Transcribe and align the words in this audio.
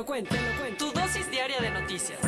lo 0.00 0.06
cuento, 0.06 0.34
te 0.34 0.40
lo 0.40 0.58
cuento. 0.58 0.86
Tu 0.86 0.98
dosis 0.98 1.30
diaria 1.30 1.60
de 1.60 1.70
noticias. 1.70 2.18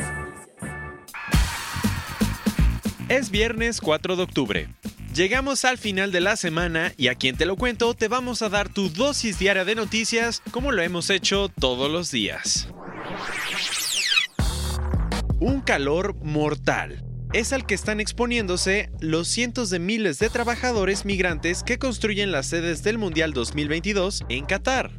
Es 3.09 3.31
viernes 3.31 3.81
4 3.81 4.15
de 4.15 4.21
octubre. 4.21 4.69
Llegamos 5.15 5.65
al 5.65 5.79
final 5.79 6.11
de 6.11 6.21
la 6.21 6.35
semana 6.35 6.93
y 6.97 7.07
a 7.07 7.15
quien 7.15 7.35
te 7.35 7.47
lo 7.47 7.55
cuento 7.55 7.95
te 7.95 8.07
vamos 8.07 8.43
a 8.43 8.49
dar 8.49 8.69
tu 8.69 8.89
dosis 8.89 9.39
diaria 9.39 9.65
de 9.65 9.73
noticias 9.73 10.43
como 10.51 10.71
lo 10.71 10.83
hemos 10.83 11.09
hecho 11.09 11.49
todos 11.49 11.91
los 11.91 12.11
días. 12.11 12.67
Un 15.39 15.61
calor 15.61 16.15
mortal. 16.23 17.03
Es 17.33 17.53
al 17.53 17.65
que 17.65 17.73
están 17.73 17.99
exponiéndose 17.99 18.91
los 18.99 19.27
cientos 19.27 19.71
de 19.71 19.79
miles 19.79 20.19
de 20.19 20.29
trabajadores 20.29 21.05
migrantes 21.05 21.63
que 21.63 21.79
construyen 21.79 22.31
las 22.31 22.45
sedes 22.45 22.83
del 22.83 22.99
Mundial 22.99 23.33
2022 23.33 24.25
en 24.29 24.45
Qatar. 24.45 24.91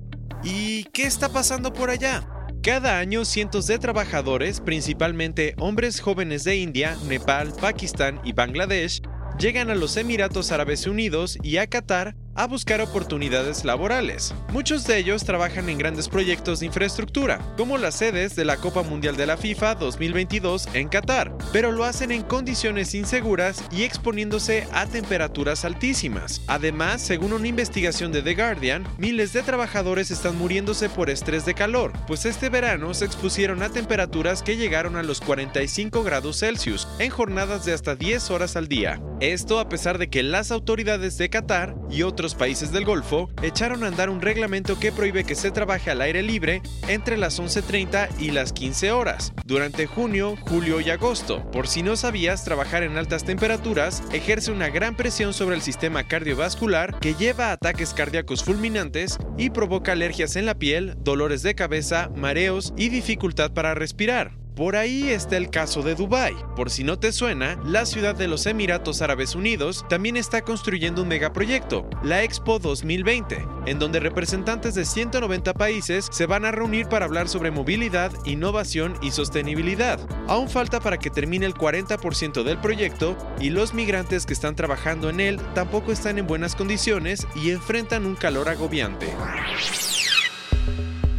¿Y 0.43 0.85
qué 0.93 1.05
está 1.05 1.29
pasando 1.29 1.73
por 1.73 1.91
allá? 1.91 2.34
Cada 2.65 2.99
año 2.99 3.27
cientos 3.27 3.67
de 3.67 3.79
trabajadores, 3.79 4.61
principalmente 4.61 5.55
hombres 5.59 6.01
jóvenes 6.01 6.45
de 6.45 6.57
India, 6.57 6.97
Nepal, 7.07 7.53
Pakistán 7.61 8.23
y 8.25 8.33
Bangladesh, 8.33 9.03
llegan 9.39 9.69
a 9.69 9.75
los 9.75 9.99
Emiratos 9.99 10.51
Árabes 10.51 10.87
Unidos 10.87 11.37
y 11.43 11.59
a 11.59 11.67
Qatar 11.67 12.17
a 12.35 12.47
buscar 12.47 12.81
oportunidades 12.81 13.65
laborales. 13.65 14.35
Muchos 14.53 14.87
de 14.87 14.99
ellos 14.99 15.25
trabajan 15.25 15.69
en 15.69 15.79
grandes 15.79 16.09
proyectos 16.09 16.61
de 16.61 16.67
infraestructura, 16.67 17.41
como 17.57 17.79
las 17.79 17.97
sedes 17.97 18.37
de 18.37 18.45
la 18.45 18.57
Copa 18.57 18.83
Mundial 18.83 19.17
de 19.17 19.27
la 19.27 19.37
FIFA 19.37 19.77
2022 19.77 20.69
en 20.75 20.89
Qatar, 20.89 21.37
pero 21.53 21.73
lo 21.73 21.85
hacen 21.85 22.11
en 22.11 22.23
condiciones 22.23 22.95
inseguras 22.95 23.65
y 23.71 23.83
exponiéndose 23.83 24.67
a 24.73 24.87
temperaturas 24.87 25.65
altísimas. 25.65 26.43
Además, 26.47 27.03
según 27.03 27.33
una 27.33 27.49
investigación 27.49 28.13
de 28.13 28.23
The 28.23 28.35
Guardian, 28.35 28.87
miles 28.99 29.33
de 29.33 29.43
trabajadores 29.43 30.11
están 30.11 30.37
muriéndose 30.37 30.89
por 30.89 31.11
estrés 31.11 31.45
de 31.45 31.55
calor, 31.55 31.93
pues 32.07 32.25
este 32.25 32.49
verano 32.49 32.95
se 32.95 33.05
expusieron 33.05 33.63
a 33.63 33.71
temperaturas 33.71 34.43
que 34.43 34.57
llegaron 34.57 34.97
a 34.97 35.03
los 35.03 35.21
45 35.21 36.03
grados 36.03 36.41
Celsius 36.41 36.89
en 36.99 37.11
jornadas 37.11 37.65
de 37.65 37.73
hasta 37.73 37.95
10 37.95 38.31
horas 38.31 38.57
al 38.57 38.69
día. 38.69 39.01
Esto 39.21 39.59
a 39.59 39.69
pesar 39.69 39.99
de 39.99 40.09
que 40.09 40.23
las 40.23 40.51
autoridades 40.51 41.19
de 41.19 41.31
Qatar 41.31 41.75
y 41.91 42.03
otros 42.03 42.24
países 42.33 42.71
del 42.71 42.85
Golfo 42.85 43.29
echaron 43.43 43.83
a 43.83 43.89
andar 43.89 44.09
un 44.09 44.23
reglamento 44.23 44.79
que 44.79 44.93
prohíbe 44.93 45.25
que 45.25 45.35
se 45.35 45.51
trabaje 45.51 45.91
al 45.91 46.01
aire 46.01 46.23
libre 46.23 46.63
entre 46.87 47.17
las 47.17 47.41
11.30 47.41 48.09
y 48.21 48.31
las 48.31 48.53
15 48.53 48.93
horas, 48.93 49.33
durante 49.45 49.87
junio, 49.87 50.37
julio 50.41 50.81
y 50.81 50.91
agosto. 50.91 51.43
Por 51.51 51.67
si 51.67 51.83
no 51.83 51.97
sabías, 51.97 52.45
trabajar 52.45 52.85
en 52.85 52.97
altas 52.97 53.25
temperaturas 53.25 54.03
ejerce 54.13 54.53
una 54.53 54.69
gran 54.69 54.97
presión 54.97 55.35
sobre 55.35 55.57
el 55.57 55.63
sistema 55.63 56.05
cardiovascular 56.05 57.01
que 57.01 57.15
lleva 57.15 57.49
a 57.49 57.53
ataques 57.53 57.93
cardíacos 57.95 58.45
fulminantes 58.45 59.19
y 59.37 59.51
provoca 59.51 59.93
alergias 59.93 60.37
en 60.37 60.47
la 60.47 60.55
piel, 60.55 60.95
dolores 60.99 61.43
de 61.43 61.55
cabeza, 61.55 62.11
mareos 62.15 62.73
y 62.77 62.91
dificultad 62.91 63.53
para 63.53 63.75
respirar. 63.75 64.44
Por 64.55 64.77
ahí 64.77 65.11
está 65.11 65.37
el 65.37 65.51
caso 65.51 65.83
de 65.83 65.97
Dubái. 65.97 66.37
Por 66.55 66.71
si 66.71 66.85
no 66.85 66.97
te 66.97 67.11
suena, 67.11 67.59
la 67.65 67.85
ciudad 67.87 68.15
de 68.15 68.29
los 68.29 68.47
Emiratos 68.47 69.03
Árabes 69.03 69.35
Unidos 69.35 69.85
también 69.89 70.17
está 70.17 70.43
construyendo 70.43 71.03
un 71.03 71.09
megaproyecto, 71.09 71.91
la 72.05 72.23
Expo 72.23 72.61
2020, 72.61 73.45
en 73.67 73.79
donde 73.81 73.99
representantes 73.99 74.77
de 74.77 74.85
190 74.85 75.55
países 75.55 76.07
se 76.13 76.27
van 76.27 76.45
a 76.45 76.53
reunir 76.53 76.87
para 76.87 77.05
hablar 77.05 77.29
sobre 77.29 77.51
movilidad, 77.51 78.13
innovación 78.27 78.95
y 79.03 79.11
sostenibilidad. 79.11 79.99
Aún 80.29 80.49
falta 80.49 80.79
para 80.79 80.99
que 80.99 81.11
termine 81.11 81.47
el 81.47 81.55
40% 81.55 82.45
del 82.45 82.59
proyecto 82.59 83.17
y 83.41 83.51
los 83.51 83.75
migrantes 83.75 84.25
que 84.25 84.35
están 84.35 84.55
trabajando 84.55 85.11
en 85.11 85.19
él 85.19 85.41
tampoco 85.55 85.91
están 85.91 86.17
en 86.17 86.29
buenas 86.29 86.55
condiciones 86.55 87.27
y 87.35 87.51
enfrentan 87.51 88.07
un 88.07 88.15
calor 88.15 88.49
agobiante. 88.49 89.09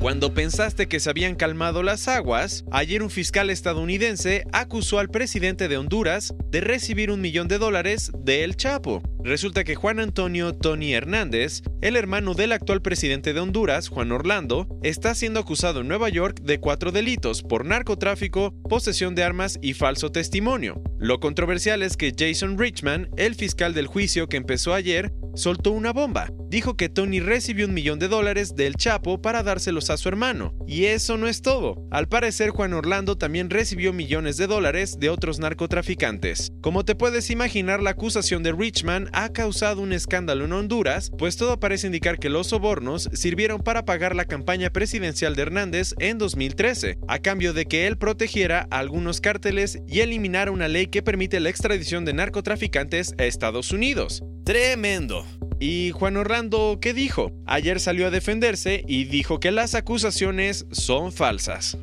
Cuando 0.06 0.36
pensaste 0.36 0.86
que 0.86 1.00
se 1.00 1.10
habían 1.10 1.34
calmado 1.34 1.82
las 1.82 2.08
aguas, 2.08 2.64
ayer 2.72 3.02
un 3.02 3.10
fiscal 3.10 3.50
estadounidense 3.50 4.44
acusó 4.54 5.00
al 5.00 5.10
presidente 5.10 5.68
de 5.68 5.78
Honduras 5.78 6.36
de 6.52 6.62
recibir 6.62 7.10
un 7.10 7.22
millón 7.22 7.48
de 7.48 7.58
dólares 7.58 8.12
de 8.20 8.44
El 8.44 8.56
Chapo. 8.56 9.02
Resulta 9.24 9.64
que 9.64 9.74
Juan 9.74 10.00
Antonio 10.00 10.54
Tony 10.54 10.94
Hernández, 10.94 11.64
el 11.82 11.96
hermano 11.96 12.36
del 12.36 12.52
actual 12.52 12.84
presidente 12.84 13.34
de 13.34 13.40
Honduras, 13.40 13.90
Juan 13.90 14.12
Orlando, 14.12 14.68
está 14.84 15.16
siendo 15.16 15.40
acusado 15.40 15.82
en 15.82 15.88
Nueva 15.88 16.10
York 16.10 16.40
de 16.44 16.60
cuatro 16.60 16.92
delitos 16.92 17.42
por 17.42 17.66
narcotráfico, 17.66 18.54
posesión 18.70 19.16
de 19.16 19.24
armas 19.24 19.58
y 19.64 19.74
falso 19.74 20.12
testimonio. 20.12 20.84
Lo 21.00 21.20
controversial 21.20 21.82
es 21.82 21.98
que 21.98 22.14
Jason 22.16 22.60
Richman, 22.60 23.10
el 23.18 23.34
fiscal 23.34 23.74
del 23.74 23.88
juicio 23.88 24.30
que 24.30 24.38
empezó 24.38 24.76
ayer, 24.76 25.12
soltó 25.34 25.72
una 25.72 25.92
bomba. 25.94 26.32
Dijo 26.56 26.78
que 26.78 26.88
Tony 26.88 27.20
recibió 27.20 27.66
un 27.66 27.74
millón 27.74 28.00
de 28.00 28.08
dólares 28.08 28.56
del 28.56 28.76
Chapo 28.76 29.22
para 29.22 29.44
dárselos 29.44 29.90
a 29.90 29.98
su 29.98 30.08
hermano. 30.08 30.54
Y 30.66 30.86
eso 30.86 31.18
no 31.18 31.28
es 31.28 31.42
todo. 31.42 31.86
Al 31.92 32.08
parecer 32.08 32.52
Juan 32.52 32.72
Orlando 32.72 33.18
también 33.18 33.50
recibió 33.50 33.92
millones 33.92 34.38
de 34.38 34.48
dólares 34.48 34.98
de 34.98 35.10
otros 35.10 35.38
narcotraficantes. 35.40 36.54
Como 36.62 36.86
te 36.86 36.96
puedes 36.96 37.30
imaginar, 37.30 37.84
la 37.84 37.90
acusación 37.90 38.42
de 38.42 38.54
Richman 38.54 39.10
ha 39.12 39.34
causado 39.34 39.82
un 39.82 39.92
escándalo 39.92 40.46
en 40.46 40.54
Honduras, 40.54 41.12
pues 41.18 41.36
todo 41.36 41.60
parece 41.60 41.88
indicar 41.88 42.20
que 42.20 42.30
los 42.30 42.48
sobornos 42.48 43.10
sirvieron 43.12 43.62
para 43.62 43.84
pagar 43.84 44.16
la 44.16 44.24
campaña 44.24 44.70
presidencial 44.70 45.36
de 45.36 45.42
Hernández 45.42 45.94
en 46.00 46.18
2013, 46.18 47.00
a 47.10 47.20
cambio 47.20 47.52
de 47.52 47.66
que 47.66 47.86
él 47.86 47.98
protegiera 47.98 48.66
a 48.72 48.80
algunos 48.80 49.20
cárteles 49.20 49.80
y 49.90 50.00
eliminara 50.00 50.52
una 50.52 50.70
ley 50.70 50.88
que 50.88 51.04
permite 51.04 51.42
la 51.42 51.50
extradición 51.50 52.06
de 52.06 52.14
narcotraficantes 52.14 53.14
a 53.18 53.26
Estados 53.26 53.74
Unidos. 53.74 54.24
Tremendo. 54.46 55.26
¿Y 55.60 55.92
Juan 55.92 56.18
Orlando 56.18 56.80
qué 56.82 56.94
dijo? 56.94 57.32
Ayer 57.46 57.80
salió 57.80 58.08
a 58.08 58.12
defenderse 58.12 58.84
y 58.88 59.06
dijo 59.06 59.40
que 59.40 59.52
las 59.52 59.74
acusaciones 59.76 60.66
son 60.72 61.12
falsas. 61.12 61.78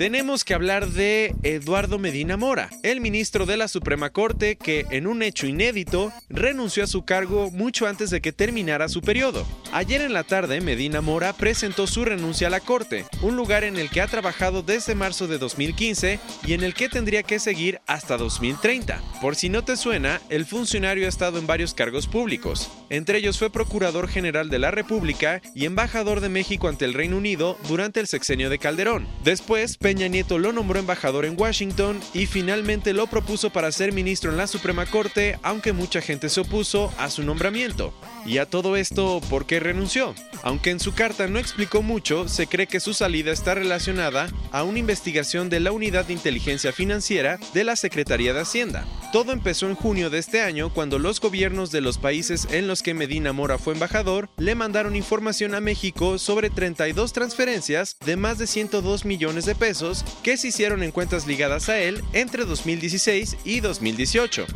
Tenemos 0.00 0.44
que 0.44 0.54
hablar 0.54 0.88
de 0.88 1.34
Eduardo 1.42 1.98
Medina 1.98 2.38
Mora, 2.38 2.70
el 2.82 3.02
ministro 3.02 3.44
de 3.44 3.58
la 3.58 3.68
Suprema 3.68 4.08
Corte 4.08 4.56
que, 4.56 4.86
en 4.88 5.06
un 5.06 5.22
hecho 5.22 5.46
inédito, 5.46 6.10
renunció 6.30 6.84
a 6.84 6.86
su 6.86 7.04
cargo 7.04 7.50
mucho 7.50 7.86
antes 7.86 8.08
de 8.08 8.22
que 8.22 8.32
terminara 8.32 8.88
su 8.88 9.02
periodo. 9.02 9.46
Ayer 9.72 10.00
en 10.00 10.14
la 10.14 10.24
tarde, 10.24 10.62
Medina 10.62 11.02
Mora 11.02 11.34
presentó 11.34 11.86
su 11.86 12.06
renuncia 12.06 12.46
a 12.46 12.50
la 12.50 12.60
Corte, 12.60 13.04
un 13.20 13.36
lugar 13.36 13.62
en 13.62 13.76
el 13.76 13.90
que 13.90 14.00
ha 14.00 14.06
trabajado 14.06 14.62
desde 14.62 14.94
marzo 14.94 15.28
de 15.28 15.36
2015 15.36 16.18
y 16.46 16.54
en 16.54 16.64
el 16.64 16.72
que 16.72 16.88
tendría 16.88 17.22
que 17.22 17.38
seguir 17.38 17.82
hasta 17.86 18.16
2030. 18.16 19.02
Por 19.20 19.36
si 19.36 19.50
no 19.50 19.64
te 19.64 19.76
suena, 19.76 20.22
el 20.30 20.46
funcionario 20.46 21.04
ha 21.04 21.10
estado 21.10 21.38
en 21.38 21.46
varios 21.46 21.74
cargos 21.74 22.06
públicos. 22.06 22.70
Entre 22.88 23.18
ellos 23.18 23.38
fue 23.38 23.52
Procurador 23.52 24.08
General 24.08 24.48
de 24.48 24.60
la 24.60 24.70
República 24.70 25.42
y 25.54 25.66
embajador 25.66 26.22
de 26.22 26.30
México 26.30 26.68
ante 26.68 26.86
el 26.86 26.94
Reino 26.94 27.18
Unido 27.18 27.58
durante 27.68 28.00
el 28.00 28.06
sexenio 28.06 28.48
de 28.48 28.58
Calderón. 28.58 29.06
Después, 29.24 29.76
Peña 29.90 30.06
Nieto 30.06 30.38
lo 30.38 30.52
nombró 30.52 30.78
embajador 30.78 31.24
en 31.24 31.34
Washington 31.36 31.98
y 32.14 32.26
finalmente 32.26 32.92
lo 32.92 33.08
propuso 33.08 33.50
para 33.50 33.72
ser 33.72 33.92
ministro 33.92 34.30
en 34.30 34.36
la 34.36 34.46
Suprema 34.46 34.86
Corte, 34.86 35.36
aunque 35.42 35.72
mucha 35.72 36.00
gente 36.00 36.28
se 36.28 36.42
opuso 36.42 36.94
a 36.96 37.10
su 37.10 37.24
nombramiento. 37.24 37.92
Y 38.24 38.38
a 38.38 38.46
todo 38.46 38.76
esto, 38.76 39.20
¿por 39.28 39.46
qué 39.46 39.58
renunció? 39.58 40.14
Aunque 40.44 40.70
en 40.70 40.78
su 40.78 40.94
carta 40.94 41.26
no 41.26 41.40
explicó 41.40 41.82
mucho, 41.82 42.28
se 42.28 42.46
cree 42.46 42.68
que 42.68 42.78
su 42.78 42.94
salida 42.94 43.32
está 43.32 43.56
relacionada 43.56 44.28
a 44.52 44.62
una 44.62 44.78
investigación 44.78 45.50
de 45.50 45.58
la 45.58 45.72
Unidad 45.72 46.04
de 46.04 46.12
Inteligencia 46.12 46.72
Financiera 46.72 47.40
de 47.52 47.64
la 47.64 47.74
Secretaría 47.74 48.32
de 48.32 48.42
Hacienda. 48.42 48.86
Todo 49.12 49.32
empezó 49.32 49.66
en 49.66 49.74
junio 49.74 50.08
de 50.08 50.18
este 50.18 50.40
año 50.40 50.72
cuando 50.72 51.00
los 51.00 51.20
gobiernos 51.20 51.72
de 51.72 51.80
los 51.80 51.98
países 51.98 52.46
en 52.52 52.68
los 52.68 52.84
que 52.84 52.94
Medina 52.94 53.32
Mora 53.32 53.58
fue 53.58 53.74
embajador 53.74 54.28
le 54.36 54.54
mandaron 54.54 54.94
información 54.94 55.56
a 55.56 55.60
México 55.60 56.16
sobre 56.18 56.48
32 56.48 57.12
transferencias 57.12 57.96
de 58.06 58.14
más 58.14 58.38
de 58.38 58.46
102 58.46 59.04
millones 59.04 59.46
de 59.46 59.56
pesos 59.56 59.79
que 60.22 60.36
se 60.36 60.48
hicieron 60.48 60.82
en 60.82 60.90
cuentas 60.90 61.26
ligadas 61.26 61.68
a 61.68 61.78
él 61.78 62.02
entre 62.12 62.44
2016 62.44 63.36
y 63.44 63.60
2018. 63.60 64.46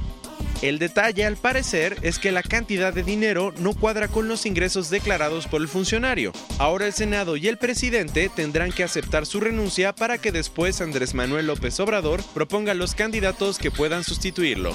El 0.63 0.79
detalle, 0.79 1.25
al 1.27 1.37
parecer, 1.37 1.97
es 2.03 2.19
que 2.19 2.33
la 2.33 2.43
cantidad 2.43 2.93
de 2.93 3.03
dinero 3.03 3.53
no 3.59 3.75
cuadra 3.75 4.09
con 4.09 4.29
los 4.29 4.47
ingresos 4.47 4.89
declarados 4.89 5.47
por 5.47 5.61
el 5.61 5.69
funcionario. 5.69 6.33
Ahora 6.59 6.87
el 6.87 6.93
Senado 6.93 7.37
y 7.37 7.49
el 7.49 7.59
presidente 7.59 8.31
tendrán 8.35 8.73
que 8.73 8.85
aceptar 8.85 9.27
su 9.27 9.41
renuncia 9.41 9.95
para 9.95 10.19
que 10.19 10.33
después 10.33 10.81
Andrés 10.81 11.13
Manuel 11.15 11.49
López 11.49 11.79
Obrador 11.81 12.23
proponga 12.33 12.73
los 12.73 12.95
candidatos 12.95 13.59
que 13.59 13.71
puedan 13.71 14.05
sustituirlo. 14.05 14.75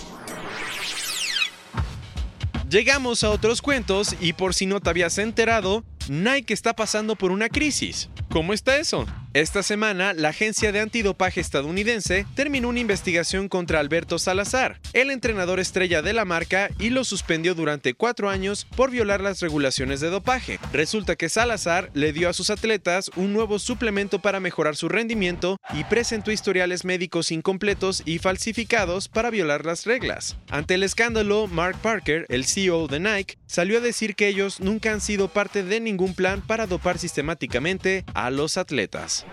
Llegamos 2.70 3.24
a 3.24 3.32
otros 3.32 3.64
cuentos 3.64 4.16
y 4.20 4.34
por 4.34 4.54
si 4.54 4.68
no 4.68 4.80
te 4.80 4.92
habías 4.92 5.18
enterado, 5.18 5.84
Nike 6.08 6.54
está 6.54 6.76
pasando 6.76 7.16
por 7.16 7.32
una 7.32 7.50
crisis. 7.50 8.10
¿Cómo 8.30 8.54
está 8.54 8.78
eso? 8.78 9.08
Esta 9.36 9.62
semana, 9.62 10.14
la 10.14 10.30
agencia 10.30 10.72
de 10.72 10.80
antidopaje 10.80 11.40
estadounidense 11.40 12.26
terminó 12.34 12.70
una 12.70 12.80
investigación 12.80 13.48
contra 13.48 13.80
Alberto 13.80 14.18
Salazar, 14.18 14.80
el 14.94 15.12
entrenador 15.12 15.60
estrella 15.60 16.02
de 16.02 16.14
la 16.14 16.26
marca, 16.26 16.72
y 16.80 16.90
lo 16.90 17.04
suspendió 17.04 17.54
durante 17.54 17.94
cuatro 17.94 18.32
años 18.32 18.66
por 18.76 18.90
violar 18.90 19.22
las 19.22 19.40
regulaciones 19.40 20.00
de 20.00 20.10
dopaje. 20.10 20.60
Resulta 20.74 21.16
que 21.16 21.30
Salazar 21.30 21.92
le 21.94 22.12
dio 22.12 22.28
a 22.28 22.34
sus 22.34 22.50
atletas 22.50 23.12
un 23.16 23.32
nuevo 23.32 23.60
suplemento 23.60 24.18
para 24.18 24.40
mejorar 24.40 24.76
su 24.76 24.90
rendimiento 24.90 25.58
y 25.76 25.84
presentó 25.84 26.32
historiales 26.32 26.84
médicos 26.84 27.32
incompletos 27.32 28.02
y 28.06 28.18
falsificados 28.18 29.10
para 29.10 29.30
violar 29.30 29.64
las 29.64 29.86
reglas. 29.86 30.38
Ante 30.50 30.74
el 30.74 30.82
escándalo, 30.82 31.46
Mark 31.46 31.78
Parker, 31.84 32.26
el 32.30 32.46
CEO 32.46 32.88
de 32.88 33.00
Nike, 33.00 33.39
salió 33.50 33.80
a 33.80 33.82
decir 33.82 34.16
que 34.16 34.28
ellos 34.28 34.60
nunca 34.60 34.94
han 34.94 35.02
sido 35.02 35.28
parte 35.28 35.64
de 35.64 35.80
ningún 35.80 36.14
plan 36.14 36.42
para 36.42 36.68
dopar 36.68 37.00
sistemáticamente 37.00 38.06
a 38.14 38.30
los 38.30 38.58
atletas. 38.58 39.26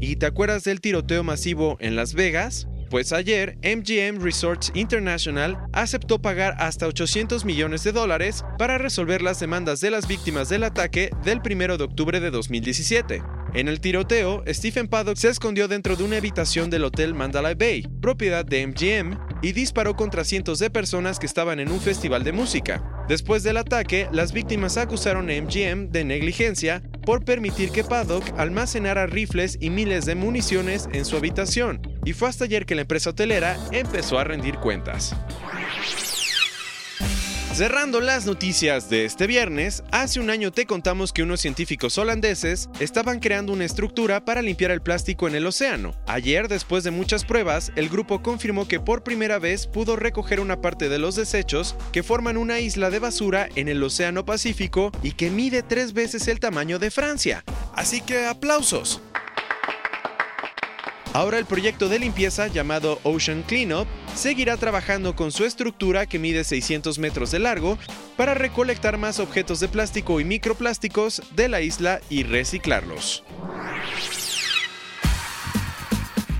¿Y 0.00 0.16
te 0.16 0.26
acuerdas 0.26 0.64
del 0.64 0.80
tiroteo 0.80 1.22
masivo 1.22 1.76
en 1.78 1.94
Las 1.94 2.14
Vegas? 2.14 2.66
Pues 2.90 3.12
ayer 3.12 3.56
MGM 3.62 4.22
Resorts 4.22 4.72
International 4.74 5.56
aceptó 5.72 6.20
pagar 6.20 6.56
hasta 6.58 6.86
800 6.86 7.44
millones 7.44 7.84
de 7.84 7.92
dólares 7.92 8.44
para 8.58 8.78
resolver 8.78 9.22
las 9.22 9.40
demandas 9.40 9.80
de 9.80 9.90
las 9.90 10.08
víctimas 10.08 10.48
del 10.48 10.64
ataque 10.64 11.10
del 11.24 11.40
1 11.44 11.78
de 11.78 11.84
octubre 11.84 12.20
de 12.20 12.30
2017. 12.30 13.22
En 13.54 13.68
el 13.68 13.80
tiroteo, 13.80 14.42
Stephen 14.48 14.88
Paddock 14.88 15.16
se 15.16 15.28
escondió 15.28 15.68
dentro 15.68 15.96
de 15.96 16.04
una 16.04 16.16
habitación 16.16 16.70
del 16.70 16.84
Hotel 16.84 17.14
Mandalay 17.14 17.54
Bay, 17.54 17.86
propiedad 18.00 18.44
de 18.44 18.66
MGM, 18.66 19.31
y 19.42 19.52
disparó 19.52 19.96
contra 19.96 20.24
cientos 20.24 20.58
de 20.58 20.70
personas 20.70 21.18
que 21.18 21.26
estaban 21.26 21.60
en 21.60 21.70
un 21.70 21.80
festival 21.80 22.24
de 22.24 22.32
música. 22.32 22.82
Después 23.08 23.42
del 23.42 23.56
ataque, 23.58 24.08
las 24.12 24.32
víctimas 24.32 24.76
acusaron 24.76 25.28
a 25.28 25.34
MGM 25.34 25.90
de 25.90 26.04
negligencia 26.04 26.82
por 27.04 27.24
permitir 27.24 27.70
que 27.70 27.84
Paddock 27.84 28.24
almacenara 28.38 29.06
rifles 29.06 29.58
y 29.60 29.70
miles 29.70 30.06
de 30.06 30.14
municiones 30.14 30.88
en 30.92 31.04
su 31.04 31.16
habitación, 31.16 31.82
y 32.04 32.12
fue 32.12 32.28
hasta 32.28 32.44
ayer 32.44 32.64
que 32.64 32.76
la 32.76 32.82
empresa 32.82 33.10
hotelera 33.10 33.58
empezó 33.72 34.18
a 34.18 34.24
rendir 34.24 34.56
cuentas. 34.56 35.14
Cerrando 37.54 38.00
las 38.00 38.24
noticias 38.24 38.88
de 38.88 39.04
este 39.04 39.26
viernes, 39.26 39.84
hace 39.90 40.18
un 40.20 40.30
año 40.30 40.52
te 40.52 40.64
contamos 40.64 41.12
que 41.12 41.22
unos 41.22 41.42
científicos 41.42 41.98
holandeses 41.98 42.70
estaban 42.80 43.20
creando 43.20 43.52
una 43.52 43.66
estructura 43.66 44.24
para 44.24 44.40
limpiar 44.40 44.70
el 44.70 44.80
plástico 44.80 45.28
en 45.28 45.34
el 45.34 45.46
océano. 45.46 45.92
Ayer, 46.06 46.48
después 46.48 46.82
de 46.82 46.90
muchas 46.90 47.26
pruebas, 47.26 47.70
el 47.76 47.90
grupo 47.90 48.22
confirmó 48.22 48.66
que 48.66 48.80
por 48.80 49.04
primera 49.04 49.38
vez 49.38 49.66
pudo 49.66 49.96
recoger 49.96 50.40
una 50.40 50.62
parte 50.62 50.88
de 50.88 50.98
los 50.98 51.14
desechos 51.14 51.76
que 51.92 52.02
forman 52.02 52.38
una 52.38 52.58
isla 52.58 52.88
de 52.88 53.00
basura 53.00 53.46
en 53.54 53.68
el 53.68 53.82
Océano 53.82 54.24
Pacífico 54.24 54.90
y 55.02 55.12
que 55.12 55.28
mide 55.30 55.62
tres 55.62 55.92
veces 55.92 56.28
el 56.28 56.40
tamaño 56.40 56.78
de 56.78 56.90
Francia. 56.90 57.44
Así 57.74 58.00
que 58.00 58.24
aplausos. 58.24 59.02
Ahora 61.14 61.38
el 61.38 61.44
proyecto 61.44 61.90
de 61.90 61.98
limpieza 61.98 62.46
llamado 62.46 62.98
Ocean 63.02 63.42
Cleanup 63.42 63.86
seguirá 64.14 64.56
trabajando 64.56 65.14
con 65.14 65.30
su 65.30 65.44
estructura 65.44 66.06
que 66.06 66.18
mide 66.18 66.42
600 66.42 66.98
metros 66.98 67.30
de 67.30 67.38
largo 67.38 67.76
para 68.16 68.32
recolectar 68.32 68.96
más 68.96 69.20
objetos 69.20 69.60
de 69.60 69.68
plástico 69.68 70.20
y 70.20 70.24
microplásticos 70.24 71.22
de 71.36 71.48
la 71.48 71.60
isla 71.60 72.00
y 72.08 72.22
reciclarlos. 72.22 73.24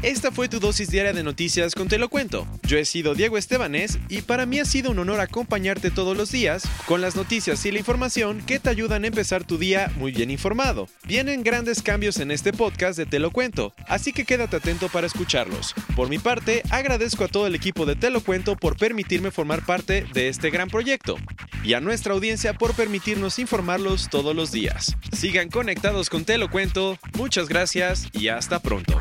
Esta 0.02 0.32
fue 0.32 0.48
tu 0.48 0.58
dosis 0.58 0.90
diaria 0.90 1.12
de 1.12 1.22
noticias 1.22 1.76
con 1.76 1.86
Te 1.86 1.96
lo 1.96 2.08
cuento. 2.08 2.44
Yo 2.64 2.76
he 2.76 2.84
sido 2.84 3.14
Diego 3.14 3.38
Estebanés 3.38 4.00
y 4.08 4.22
para 4.22 4.46
mí 4.46 4.58
ha 4.58 4.64
sido 4.64 4.90
un 4.90 4.98
honor 4.98 5.20
acompañarte 5.20 5.92
todos 5.92 6.16
los 6.16 6.32
días 6.32 6.64
con 6.86 7.00
las 7.00 7.14
noticias 7.14 7.64
y 7.66 7.70
la 7.70 7.78
información 7.78 8.42
que 8.44 8.58
te 8.58 8.68
ayudan 8.68 9.04
a 9.04 9.06
empezar 9.06 9.44
tu 9.44 9.58
día 9.58 9.92
muy 9.96 10.10
bien 10.10 10.32
informado. 10.32 10.88
Vienen 11.06 11.44
grandes 11.44 11.82
cambios 11.82 12.18
en 12.18 12.32
este 12.32 12.52
podcast 12.52 12.98
de 12.98 13.06
Te 13.06 13.20
lo 13.20 13.30
cuento, 13.30 13.74
así 13.86 14.12
que 14.12 14.24
quédate 14.24 14.56
atento 14.56 14.88
para 14.88 15.06
escucharlos. 15.06 15.72
Por 15.94 16.08
mi 16.08 16.18
parte, 16.18 16.64
agradezco 16.70 17.22
a 17.22 17.28
todo 17.28 17.46
el 17.46 17.54
equipo 17.54 17.86
de 17.86 17.94
Te 17.94 18.10
lo 18.10 18.22
cuento 18.22 18.56
por 18.56 18.76
permitirme 18.76 19.30
formar 19.30 19.64
parte 19.64 20.04
de 20.12 20.26
este 20.26 20.50
gran 20.50 20.68
proyecto 20.68 21.16
y 21.62 21.74
a 21.74 21.80
nuestra 21.80 22.12
audiencia 22.12 22.54
por 22.54 22.74
permitirnos 22.74 23.38
informarlos 23.38 24.10
todos 24.10 24.34
los 24.34 24.50
días. 24.50 24.96
Sigan 25.12 25.48
conectados 25.48 26.10
con 26.10 26.24
Te 26.24 26.38
lo 26.38 26.50
cuento, 26.50 26.98
muchas 27.16 27.48
gracias 27.48 28.08
y 28.12 28.26
hasta 28.26 28.58
pronto. 28.58 29.00